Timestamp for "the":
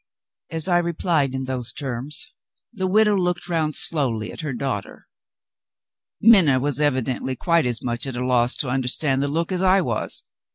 2.73-2.87, 9.21-9.27